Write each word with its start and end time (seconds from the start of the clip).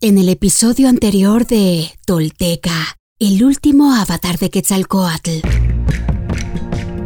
En 0.00 0.16
el 0.16 0.28
episodio 0.28 0.88
anterior 0.88 1.44
de 1.44 1.90
Tolteca, 2.06 2.96
el 3.18 3.42
último 3.42 3.92
avatar 3.96 4.38
de 4.38 4.48
Quetzalcoatl. 4.48 5.40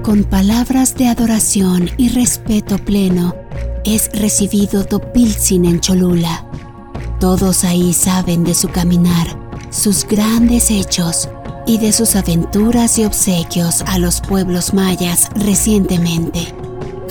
Con 0.02 0.24
palabras 0.24 0.94
de 0.96 1.08
adoración 1.08 1.88
y 1.96 2.10
respeto 2.10 2.76
pleno, 2.76 3.34
es 3.86 4.10
recibido 4.12 4.84
Topiltzin 4.84 5.64
en 5.64 5.80
Cholula. 5.80 6.46
Todos 7.18 7.64
ahí 7.64 7.94
saben 7.94 8.44
de 8.44 8.52
su 8.52 8.68
caminar, 8.68 9.38
sus 9.70 10.04
grandes 10.04 10.70
hechos 10.70 11.30
y 11.66 11.78
de 11.78 11.92
sus 11.92 12.14
aventuras 12.14 12.98
y 12.98 13.06
obsequios 13.06 13.80
a 13.86 13.96
los 13.96 14.20
pueblos 14.20 14.74
mayas 14.74 15.30
recientemente. 15.36 16.54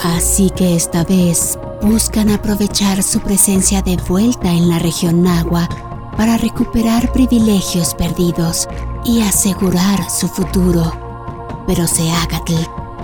Así 0.03 0.51
que 0.51 0.75
esta 0.75 1.03
vez 1.03 1.57
buscan 1.81 2.29
aprovechar 2.29 3.01
su 3.01 3.19
presencia 3.19 3.81
de 3.81 3.97
vuelta 4.07 4.51
en 4.51 4.69
la 4.69 4.79
región 4.79 5.23
Nahua 5.23 5.67
para 6.15 6.37
recuperar 6.37 7.11
privilegios 7.11 7.95
perdidos 7.95 8.67
y 9.03 9.21
asegurar 9.21 10.09
su 10.09 10.27
futuro. 10.27 11.63
Pero 11.67 11.87
Seagatl 11.87 12.53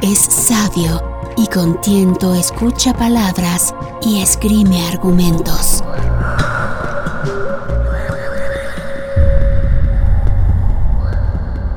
es 0.02 0.20
sabio 0.20 1.02
y 1.38 1.48
con 1.48 1.80
tiento 1.82 2.36
escucha 2.36 2.94
palabras 2.94 3.74
y 4.02 4.22
esgrime 4.22 4.88
argumentos. 4.88 5.84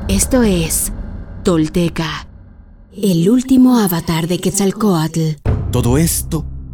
Esto 0.07 0.43
es 0.43 0.91
Tolteca, 1.43 2.27
el 2.95 3.29
último 3.29 3.79
avatar 3.79 4.27
de 4.27 4.39
Quetzalcoatl. 4.39 5.37
Todo 5.71 5.97
esto 5.97 6.45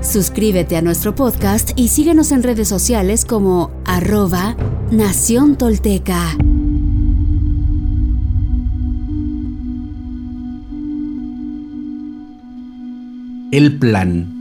Suscríbete 0.00 0.76
a 0.76 0.82
nuestro 0.82 1.16
podcast 1.16 1.72
y 1.74 1.88
síguenos 1.88 2.30
en 2.30 2.44
redes 2.44 2.68
sociales 2.68 3.24
como 3.24 3.72
arroba 3.84 4.56
Nación 4.92 5.56
Tolteca. 5.56 6.36
El 13.50 13.78
plan. 13.80 14.34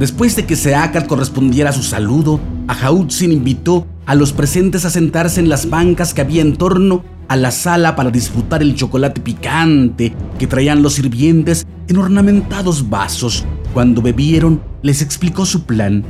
Después 0.00 0.34
de 0.34 0.46
que 0.46 0.56
Seacat 0.56 1.06
correspondiera 1.06 1.70
a 1.70 1.72
su 1.72 1.84
saludo, 1.84 2.40
Ajautzin 2.66 3.30
invitó 3.30 3.86
a 4.04 4.16
los 4.16 4.32
presentes 4.32 4.84
a 4.84 4.90
sentarse 4.90 5.40
en 5.40 5.48
las 5.48 5.70
bancas 5.70 6.12
que 6.12 6.22
había 6.22 6.42
en 6.42 6.56
torno 6.56 7.04
a 7.28 7.36
la 7.36 7.50
sala 7.50 7.94
para 7.94 8.10
disfrutar 8.10 8.62
el 8.62 8.74
chocolate 8.74 9.20
picante 9.20 10.14
que 10.38 10.46
traían 10.46 10.82
los 10.82 10.94
sirvientes 10.94 11.66
en 11.86 11.98
ornamentados 11.98 12.88
vasos. 12.88 13.44
Cuando 13.74 14.02
bebieron, 14.02 14.62
les 14.82 15.02
explicó 15.02 15.44
su 15.44 15.64
plan. 15.64 16.04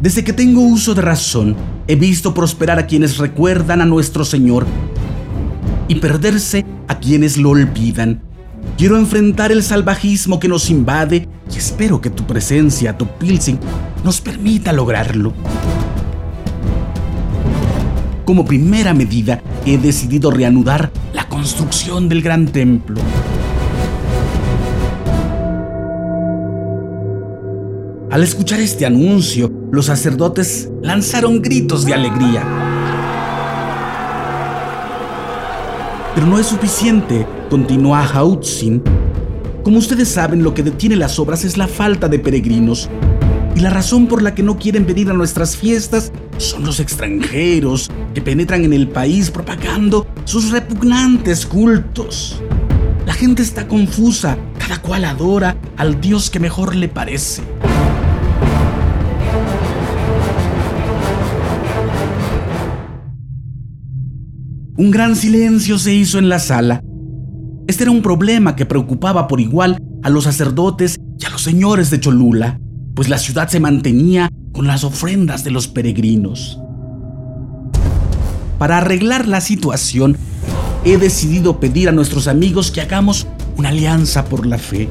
Desde 0.00 0.22
que 0.22 0.32
tengo 0.32 0.60
uso 0.60 0.94
de 0.94 1.02
razón, 1.02 1.56
he 1.88 1.96
visto 1.96 2.32
prosperar 2.32 2.78
a 2.78 2.86
quienes 2.86 3.18
recuerdan 3.18 3.80
a 3.80 3.86
nuestro 3.86 4.24
Señor 4.24 4.64
y 5.88 5.96
perderse 5.96 6.64
a 6.86 6.98
quienes 6.98 7.36
lo 7.36 7.50
olvidan. 7.50 8.22
Quiero 8.78 8.98
enfrentar 8.98 9.52
el 9.52 9.62
salvajismo 9.62 10.38
que 10.38 10.48
nos 10.48 10.70
invade 10.70 11.28
y 11.52 11.58
espero 11.58 12.00
que 12.00 12.10
tu 12.10 12.24
presencia, 12.26 12.96
tu 12.96 13.06
pilsing, 13.06 13.58
nos 14.04 14.20
permita 14.20 14.72
lograrlo. 14.72 15.32
Como 18.26 18.44
primera 18.44 18.92
medida, 18.92 19.40
he 19.64 19.78
decidido 19.78 20.32
reanudar 20.32 20.90
la 21.14 21.28
construcción 21.28 22.08
del 22.08 22.22
gran 22.22 22.46
templo. 22.46 23.00
Al 28.10 28.24
escuchar 28.24 28.58
este 28.58 28.84
anuncio, 28.84 29.52
los 29.70 29.86
sacerdotes 29.86 30.68
lanzaron 30.82 31.40
gritos 31.40 31.86
de 31.86 31.94
alegría. 31.94 32.42
Pero 36.16 36.26
no 36.26 36.40
es 36.40 36.46
suficiente, 36.46 37.28
continuó 37.48 37.94
Hautzin. 37.94 38.82
Como 39.62 39.78
ustedes 39.78 40.08
saben, 40.08 40.42
lo 40.42 40.52
que 40.52 40.64
detiene 40.64 40.96
las 40.96 41.20
obras 41.20 41.44
es 41.44 41.56
la 41.56 41.68
falta 41.68 42.08
de 42.08 42.18
peregrinos. 42.18 42.90
Y 43.56 43.60
la 43.60 43.70
razón 43.70 44.06
por 44.06 44.20
la 44.20 44.34
que 44.34 44.42
no 44.42 44.58
quieren 44.58 44.84
venir 44.84 45.08
a 45.08 45.14
nuestras 45.14 45.56
fiestas 45.56 46.12
son 46.36 46.66
los 46.66 46.78
extranjeros 46.78 47.90
que 48.12 48.20
penetran 48.20 48.66
en 48.66 48.74
el 48.74 48.86
país 48.86 49.30
propagando 49.30 50.06
sus 50.24 50.50
repugnantes 50.50 51.46
cultos. 51.46 52.42
La 53.06 53.14
gente 53.14 53.40
está 53.40 53.66
confusa, 53.66 54.36
cada 54.58 54.82
cual 54.82 55.06
adora 55.06 55.56
al 55.78 56.02
Dios 56.02 56.28
que 56.28 56.38
mejor 56.38 56.76
le 56.76 56.88
parece. 56.88 57.40
Un 64.76 64.90
gran 64.90 65.16
silencio 65.16 65.78
se 65.78 65.94
hizo 65.94 66.18
en 66.18 66.28
la 66.28 66.40
sala. 66.40 66.82
Este 67.66 67.84
era 67.84 67.90
un 67.90 68.02
problema 68.02 68.54
que 68.54 68.66
preocupaba 68.66 69.26
por 69.26 69.40
igual 69.40 69.78
a 70.02 70.10
los 70.10 70.24
sacerdotes 70.24 70.98
y 71.18 71.24
a 71.24 71.30
los 71.30 71.40
señores 71.40 71.88
de 71.88 72.00
Cholula 72.00 72.60
pues 72.96 73.10
la 73.10 73.18
ciudad 73.18 73.48
se 73.48 73.60
mantenía 73.60 74.30
con 74.52 74.66
las 74.66 74.82
ofrendas 74.82 75.44
de 75.44 75.50
los 75.50 75.68
peregrinos. 75.68 76.58
Para 78.58 78.78
arreglar 78.78 79.28
la 79.28 79.42
situación, 79.42 80.16
he 80.82 80.96
decidido 80.96 81.60
pedir 81.60 81.90
a 81.90 81.92
nuestros 81.92 82.26
amigos 82.26 82.70
que 82.70 82.80
hagamos 82.80 83.26
una 83.58 83.68
alianza 83.68 84.24
por 84.24 84.46
la 84.46 84.56
fe. 84.56 84.88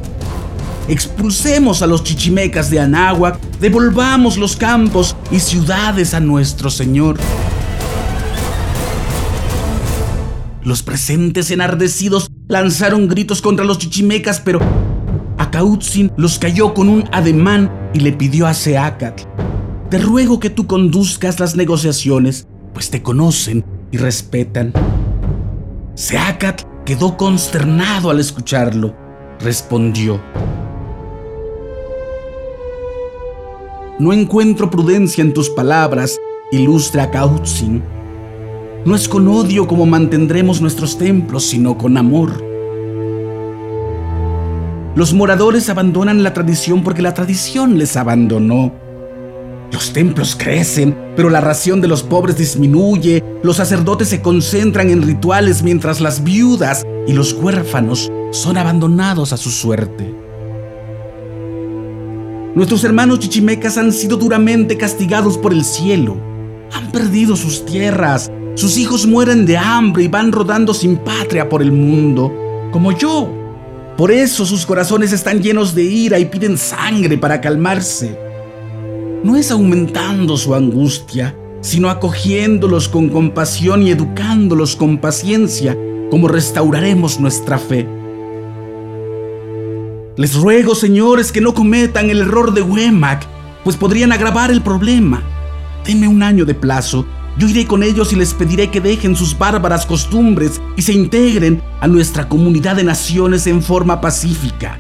Expulsemos 0.88 1.82
a 1.82 1.88
los 1.88 2.04
chichimecas 2.04 2.70
de 2.70 2.80
Anáhuac, 2.80 3.42
devolvamos 3.60 4.38
los 4.38 4.56
campos 4.56 5.16
y 5.32 5.40
ciudades 5.40 6.14
a 6.14 6.20
nuestro 6.20 6.70
Señor. 6.70 7.18
Los 10.62 10.84
presentes 10.84 11.50
enardecidos 11.50 12.30
lanzaron 12.48 13.08
gritos 13.08 13.42
contra 13.42 13.66
los 13.66 13.80
chichimecas, 13.80 14.42
pero 14.42 14.60
Acautzin 15.56 16.12
los 16.18 16.38
cayó 16.38 16.74
con 16.74 16.90
un 16.90 17.06
ademán 17.14 17.72
y 17.94 18.02
le 18.02 18.12
pidió 18.12 18.46
a 18.46 18.54
Seacat, 18.54 19.22
te 19.90 19.98
ruego 20.00 20.38
que 20.38 20.50
tú 20.50 20.68
conduzcas 20.68 21.40
las 21.40 21.56
negociaciones, 21.56 22.46
pues 22.74 22.90
te 22.90 23.02
conocen 23.02 23.64
y 23.90 23.96
respetan. 23.96 24.74
Seacat 25.94 26.64
quedó 26.84 27.16
consternado 27.16 28.10
al 28.10 28.20
escucharlo. 28.20 28.94
Respondió, 29.40 30.20
No 33.98 34.12
encuentro 34.12 34.70
prudencia 34.70 35.22
en 35.22 35.34
tus 35.34 35.50
palabras, 35.50 36.20
ilustre 36.52 37.00
Acautzin. 37.00 37.82
No 38.84 38.94
es 38.94 39.08
con 39.08 39.26
odio 39.30 39.68
como 39.68 39.86
mantendremos 39.86 40.60
nuestros 40.60 40.98
templos, 40.98 41.46
sino 41.46 41.78
con 41.78 41.96
amor. 41.96 42.55
Los 44.96 45.14
moradores 45.14 45.70
abandonan 45.70 46.24
la 46.24 46.34
tradición 46.34 46.82
porque 46.82 47.02
la 47.02 47.14
tradición 47.14 47.78
les 47.78 47.98
abandonó. 47.98 48.72
Los 49.70 49.92
templos 49.92 50.38
crecen, 50.40 50.98
pero 51.18 51.30
la 51.30 51.42
ración 51.42 51.82
de 51.82 51.90
los 51.90 52.02
pobres 52.02 52.38
disminuye. 52.38 53.22
Los 53.44 53.58
sacerdotes 53.58 54.08
se 54.08 54.22
concentran 54.22 54.90
en 54.90 55.02
rituales 55.02 55.64
mientras 55.64 56.00
las 56.00 56.24
viudas 56.24 56.86
y 57.08 57.12
los 57.12 57.34
huérfanos 57.34 58.10
son 58.32 58.58
abandonados 58.58 59.34
a 59.34 59.38
su 59.38 59.52
suerte. 59.52 60.16
Nuestros 62.56 62.86
hermanos 62.86 63.20
chichimecas 63.20 63.78
han 63.78 63.92
sido 63.92 64.16
duramente 64.16 64.78
castigados 64.78 65.38
por 65.38 65.52
el 65.52 65.66
cielo. 65.66 66.16
Han 66.72 66.90
perdido 66.94 67.36
sus 67.36 67.66
tierras, 67.66 68.32
sus 68.56 68.78
hijos 68.78 69.06
mueren 69.06 69.46
de 69.46 69.58
hambre 69.58 70.04
y 70.04 70.08
van 70.08 70.32
rodando 70.32 70.74
sin 70.74 70.96
patria 70.96 71.50
por 71.50 71.62
el 71.62 71.74
mundo, 71.74 72.32
como 72.72 72.94
yo. 72.94 73.45
Por 73.98 74.12
eso 74.12 74.46
sus 74.46 74.66
corazones 74.66 75.14
están 75.14 75.42
llenos 75.42 75.74
de 75.74 75.84
ira 75.84 76.20
y 76.20 76.26
piden 76.26 76.58
sangre 76.58 77.18
para 77.18 77.40
calmarse. 77.40 78.20
No 79.24 79.38
es 79.38 79.52
aumentando 79.52 80.36
su 80.36 80.54
angustia, 80.54 81.34
sino 81.62 81.90
acogiéndolos 81.90 82.90
con 82.90 83.08
compasión 83.08 83.84
y 83.84 83.92
educándolos 83.92 84.76
con 84.76 84.98
paciencia, 84.98 85.78
como 86.12 86.28
restauraremos 86.28 87.22
nuestra 87.22 87.58
fe. 87.58 87.88
Les 90.18 90.36
ruego, 90.36 90.76
señores, 90.76 91.32
que 91.32 91.42
no 91.42 91.54
cometan 91.54 92.10
el 92.10 92.22
error 92.22 92.54
de 92.54 92.62
Wemac, 92.64 93.26
pues 93.64 93.78
podrían 93.78 94.12
agravar 94.12 94.52
el 94.52 94.62
problema. 94.62 95.24
Denme 95.86 96.10
un 96.10 96.22
año 96.22 96.44
de 96.46 96.54
plazo 96.54 97.06
yo 97.38 97.50
iré 97.50 97.66
con 97.66 97.84
ellos 97.84 98.14
y 98.14 98.16
les 98.16 98.34
pediré 98.34 98.72
que 98.72 98.80
dejen 98.80 99.16
sus 99.16 99.38
bárbaras 99.38 99.86
costumbres 99.86 100.62
y 100.78 100.82
se 100.82 100.94
integren 100.94 101.62
a 101.82 101.88
nuestra 101.88 102.30
comunidad 102.30 102.78
de 102.78 102.84
naciones 102.84 103.46
en 103.48 103.62
forma 103.62 104.00
pacífica. 104.00 104.80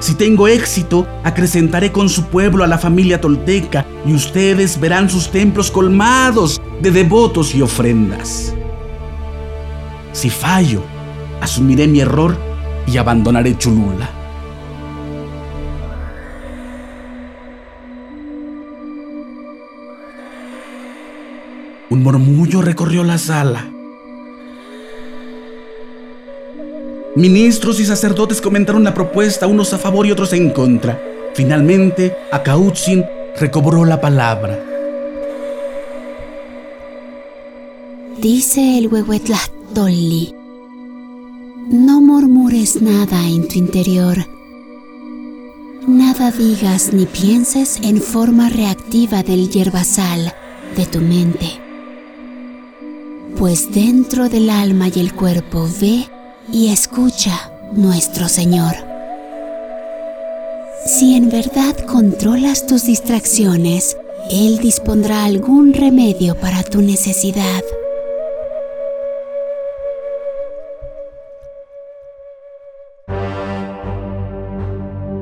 Si 0.00 0.14
tengo 0.14 0.46
éxito, 0.48 1.06
acrecentaré 1.24 1.90
con 1.92 2.08
su 2.08 2.24
pueblo 2.24 2.64
a 2.64 2.66
la 2.66 2.78
familia 2.78 3.20
tolteca 3.20 3.84
y 4.06 4.14
ustedes 4.14 4.78
verán 4.78 5.10
sus 5.10 5.30
templos 5.30 5.70
colmados 5.70 6.60
de 6.80 6.90
devotos 6.90 7.54
y 7.54 7.62
ofrendas. 7.62 8.54
Si 10.12 10.30
fallo, 10.30 10.82
asumiré 11.40 11.86
mi 11.86 12.00
error 12.00 12.36
y 12.86 12.96
abandonaré 12.96 13.56
Cholula. 13.58 14.08
Murmullo 22.06 22.62
recorrió 22.62 23.02
la 23.02 23.18
sala. 23.18 23.68
Ministros 27.16 27.80
y 27.80 27.84
sacerdotes 27.84 28.40
comentaron 28.40 28.84
la 28.84 28.94
propuesta, 28.94 29.48
unos 29.48 29.72
a 29.72 29.78
favor 29.78 30.06
y 30.06 30.12
otros 30.12 30.32
en 30.32 30.50
contra. 30.50 31.02
Finalmente, 31.34 32.14
Akautzin 32.30 33.04
recobró 33.40 33.84
la 33.84 34.00
palabra. 34.00 34.56
Dice 38.22 38.78
el 38.78 38.86
Huehuetlahtolli, 38.86 40.32
no 41.72 42.00
murmures 42.00 42.80
nada 42.80 43.26
en 43.26 43.48
tu 43.48 43.58
interior. 43.58 44.16
Nada 45.88 46.30
digas 46.30 46.92
ni 46.92 47.06
pienses 47.06 47.80
en 47.82 48.00
forma 48.00 48.48
reactiva 48.48 49.24
del 49.24 49.50
yerbasal 49.50 50.32
de 50.76 50.86
tu 50.86 51.00
mente 51.00 51.65
pues 53.36 53.72
dentro 53.72 54.28
del 54.28 54.48
alma 54.48 54.88
y 54.88 54.98
el 54.98 55.12
cuerpo 55.12 55.68
ve 55.80 56.08
y 56.50 56.68
escucha 56.68 57.50
nuestro 57.72 58.28
Señor. 58.28 58.74
Si 60.86 61.14
en 61.14 61.28
verdad 61.28 61.76
controlas 61.86 62.66
tus 62.66 62.84
distracciones, 62.84 63.96
Él 64.30 64.58
dispondrá 64.58 65.24
algún 65.24 65.74
remedio 65.74 66.34
para 66.40 66.62
tu 66.62 66.80
necesidad. 66.80 67.62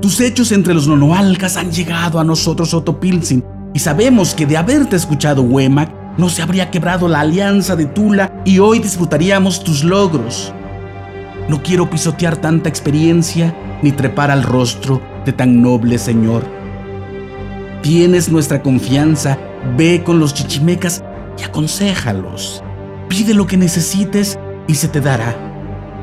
Tus 0.01 0.21
hechos 0.21 0.53
entre 0.53 0.75
los 0.75 0.87
nonoalcas 0.87 1.57
han 1.57 1.73
llegado 1.73 2.21
a 2.21 2.25
nosotros, 2.25 2.75
Otopilsin, 2.75 3.43
y 3.73 3.79
sabemos 3.79 4.35
que 4.35 4.47
de 4.47 4.57
haberte 4.57 4.97
escuchado, 4.97 5.43
Wemak, 5.43 6.04
no 6.17 6.29
se 6.29 6.43
habría 6.43 6.71
quebrado 6.71 7.09
la 7.09 7.21
alianza 7.21 7.77
de 7.77 7.87
Tula 7.87 8.33
y 8.45 8.59
hoy 8.59 8.79
disfrutaríamos 8.79 9.65
tus 9.65 9.83
logros. 9.83 10.53
No 11.49 11.63
quiero 11.63 11.91
pisotear 11.91 12.37
tanta 12.37 12.69
experiencia 12.69 13.55
ni 13.83 13.93
trepar 13.93 14.31
al 14.31 14.43
rostro 14.43 15.03
de 15.25 15.33
tan 15.33 15.61
noble 15.61 15.99
señor. 15.99 16.45
Tienes 17.83 18.31
nuestra 18.31 18.63
confianza, 18.63 19.39
ve 19.77 20.03
con 20.05 20.19
los 20.19 20.33
chichimecas 20.33 21.05
y 21.39 21.43
aconséjalos. 21.43 22.63
Pide 23.09 23.35
lo 23.35 23.47
que 23.47 23.57
necesites 23.57 24.39
y 24.67 24.75
se 24.77 24.89
te 24.89 25.01
dará. 25.01 25.37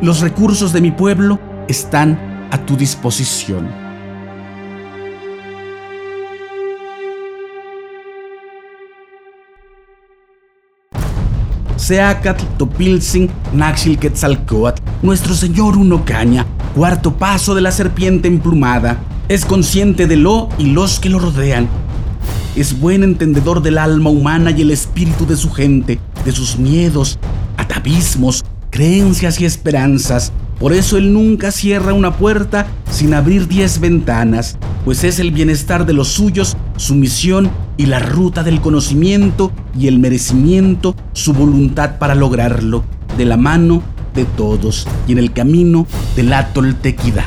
Los 0.02 0.20
recursos 0.20 0.74
de 0.74 0.82
mi 0.82 0.92
pueblo 0.92 1.40
están 1.68 2.48
a 2.52 2.58
tu 2.66 2.76
disposición. 2.76 3.81
Seacatl 11.82 12.46
Topilzin 12.60 13.28
Naxil 13.54 13.98
Quetzalcoatl, 13.98 14.84
nuestro 15.02 15.34
señor 15.34 15.78
Uno 15.78 16.06
Caña, 16.06 16.46
cuarto 16.76 17.18
paso 17.18 17.56
de 17.56 17.62
la 17.62 17.72
serpiente 17.72 18.28
emplumada, 18.28 19.00
es 19.28 19.46
consciente 19.46 20.06
de 20.06 20.16
lo 20.16 20.48
y 20.60 20.68
los 20.68 21.00
que 21.00 21.10
lo 21.10 21.18
rodean. 21.18 21.68
Es 22.56 22.80
buen 22.80 23.02
entendedor 23.02 23.64
del 23.64 23.80
alma 23.80 24.12
humana 24.12 24.52
y 24.52 24.62
el 24.62 24.70
espíritu 24.70 25.26
de 25.26 25.36
su 25.36 25.50
gente, 25.50 26.00
de 26.24 26.32
sus 26.32 26.60
miedos, 26.60 27.18
atavismos, 27.58 28.46
creencias 28.70 29.42
y 29.42 29.46
esperanzas. 29.46 30.32
Por 30.60 30.74
eso 30.74 30.98
él 30.98 31.12
nunca 31.12 31.50
cierra 31.50 31.94
una 31.94 32.16
puerta 32.16 32.68
sin 32.92 33.16
abrir 33.16 33.48
diez 33.48 33.80
ventanas, 33.80 34.56
pues 34.86 35.04
es 35.04 35.18
el 35.18 35.32
bienestar 35.32 35.88
de 35.88 35.94
los 35.94 36.10
suyos 36.10 36.56
su 36.78 36.94
misión 36.94 37.50
y 37.82 37.88
la 37.88 37.98
ruta 37.98 38.44
del 38.44 38.62
conocimiento 38.62 39.52
y 39.76 39.88
el 39.88 39.98
merecimiento, 39.98 40.96
su 41.14 41.34
voluntad 41.34 41.98
para 41.98 42.14
lograrlo, 42.14 42.84
de 43.18 43.26
la 43.26 43.38
mano 43.38 43.82
de 44.14 44.26
todos 44.26 44.88
y 45.08 45.14
en 45.14 45.18
el 45.18 45.34
camino 45.34 45.88
de 46.16 46.22
la 46.22 46.54
toltequidad. 46.54 47.26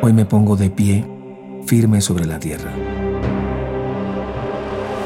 Hoy 0.00 0.14
me 0.14 0.24
pongo 0.24 0.56
de 0.56 0.70
pie, 0.70 1.06
firme 1.66 2.00
sobre 2.00 2.24
la 2.24 2.38
tierra. 2.38 2.72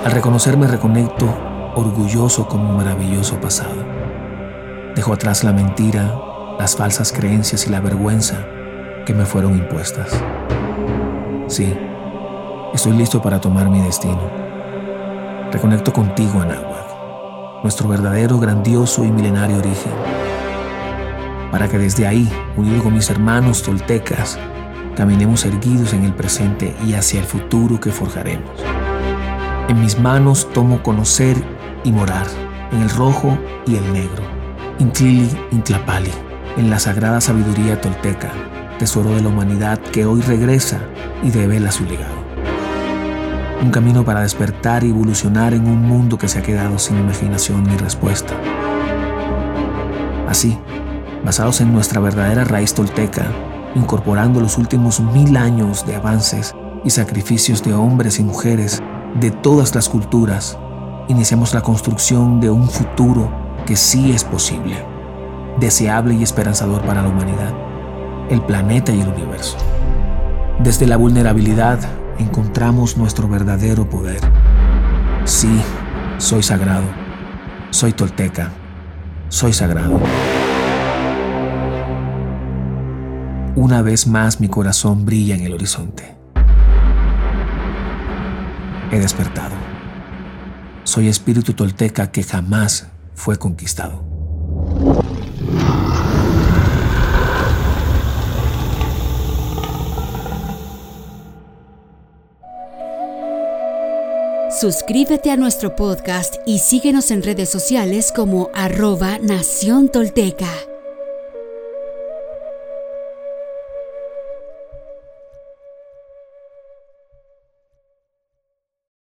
Al 0.04 0.12
reconocerme 0.12 0.68
reconecto 0.68 1.57
orgulloso 1.78 2.46
como 2.48 2.70
un 2.70 2.76
maravilloso 2.76 3.40
pasado. 3.40 3.84
Dejo 4.94 5.12
atrás 5.12 5.44
la 5.44 5.52
mentira, 5.52 6.14
las 6.58 6.76
falsas 6.76 7.12
creencias 7.12 7.66
y 7.66 7.70
la 7.70 7.80
vergüenza 7.80 8.46
que 9.06 9.14
me 9.14 9.24
fueron 9.24 9.56
impuestas. 9.56 10.10
Sí, 11.46 11.72
estoy 12.74 12.92
listo 12.92 13.22
para 13.22 13.40
tomar 13.40 13.70
mi 13.70 13.80
destino. 13.80 14.20
Reconecto 15.52 15.92
contigo, 15.92 16.40
Anáhuac, 16.40 17.62
nuestro 17.62 17.88
verdadero, 17.88 18.38
grandioso 18.38 19.04
y 19.04 19.10
milenario 19.10 19.58
origen, 19.58 19.92
para 21.50 21.68
que 21.68 21.78
desde 21.78 22.06
ahí, 22.06 22.30
unido 22.56 22.82
con 22.82 22.92
mis 22.92 23.08
hermanos 23.08 23.62
toltecas, 23.62 24.38
caminemos 24.96 25.44
erguidos 25.46 25.94
en 25.94 26.04
el 26.04 26.12
presente 26.12 26.74
y 26.84 26.94
hacia 26.94 27.20
el 27.20 27.26
futuro 27.26 27.80
que 27.80 27.92
forjaremos. 27.92 28.50
En 29.68 29.80
mis 29.80 29.98
manos 29.98 30.48
tomo 30.52 30.82
conocer 30.82 31.36
y 31.88 31.92
morar, 31.92 32.26
en 32.70 32.82
el 32.82 32.90
rojo 32.90 33.38
y 33.66 33.76
el 33.76 33.92
negro, 33.94 34.22
Intlili, 34.78 35.30
Intlapali, 35.52 36.10
en 36.58 36.68
la 36.68 36.78
sagrada 36.78 37.18
sabiduría 37.18 37.80
tolteca, 37.80 38.30
tesoro 38.78 39.14
de 39.14 39.22
la 39.22 39.28
humanidad 39.28 39.78
que 39.78 40.04
hoy 40.04 40.20
regresa 40.20 40.80
y 41.22 41.30
devela 41.30 41.72
su 41.72 41.84
legado. 41.84 42.18
Un 43.62 43.70
camino 43.70 44.04
para 44.04 44.20
despertar 44.20 44.84
y 44.84 44.90
evolucionar 44.90 45.54
en 45.54 45.66
un 45.66 45.80
mundo 45.80 46.18
que 46.18 46.28
se 46.28 46.40
ha 46.40 46.42
quedado 46.42 46.78
sin 46.78 46.98
imaginación 46.98 47.64
ni 47.64 47.76
respuesta. 47.78 48.34
Así, 50.28 50.58
basados 51.24 51.62
en 51.62 51.72
nuestra 51.72 52.00
verdadera 52.00 52.44
raíz 52.44 52.74
tolteca, 52.74 53.32
incorporando 53.74 54.42
los 54.42 54.58
últimos 54.58 55.00
mil 55.00 55.38
años 55.38 55.86
de 55.86 55.96
avances 55.96 56.54
y 56.84 56.90
sacrificios 56.90 57.64
de 57.64 57.72
hombres 57.72 58.20
y 58.20 58.24
mujeres 58.24 58.82
de 59.18 59.30
todas 59.30 59.74
las 59.74 59.88
culturas, 59.88 60.58
iniciamos 61.08 61.54
la 61.54 61.62
construcción 61.62 62.38
de 62.40 62.50
un 62.50 62.68
futuro 62.68 63.30
que 63.66 63.76
sí 63.76 64.12
es 64.12 64.24
posible, 64.24 64.76
deseable 65.58 66.14
y 66.14 66.22
esperanzador 66.22 66.82
para 66.82 67.02
la 67.02 67.08
humanidad, 67.08 67.52
el 68.30 68.42
planeta 68.42 68.92
y 68.92 69.00
el 69.00 69.08
universo. 69.08 69.56
Desde 70.60 70.86
la 70.86 70.96
vulnerabilidad 70.96 71.80
encontramos 72.18 72.96
nuestro 72.96 73.28
verdadero 73.28 73.88
poder. 73.88 74.20
Sí, 75.24 75.60
soy 76.18 76.42
sagrado, 76.42 76.86
soy 77.70 77.92
tolteca, 77.92 78.50
soy 79.28 79.52
sagrado. 79.52 80.00
Una 83.56 83.82
vez 83.82 84.06
más 84.06 84.40
mi 84.40 84.48
corazón 84.48 85.04
brilla 85.04 85.34
en 85.34 85.42
el 85.42 85.54
horizonte. 85.54 86.16
He 88.90 88.98
despertado. 88.98 89.67
Soy 90.88 91.08
espíritu 91.08 91.52
tolteca 91.52 92.10
que 92.10 92.22
jamás 92.22 92.86
fue 93.14 93.36
conquistado. 93.36 94.02
Suscríbete 104.58 105.30
a 105.30 105.36
nuestro 105.36 105.76
podcast 105.76 106.36
y 106.46 106.60
síguenos 106.60 107.10
en 107.10 107.22
redes 107.22 107.50
sociales 107.50 108.10
como 108.10 108.48
arroba 108.54 109.18
Nación 109.18 109.90
Tolteca. 109.90 110.48